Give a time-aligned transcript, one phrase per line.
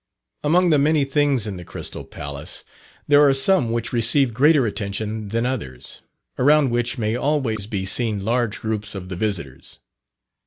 [0.43, 2.63] Among the many things in the Crystal Palace,
[3.07, 6.01] there are some which receive greater attention than others,
[6.39, 9.77] around which may always be seen large groups of the visitors.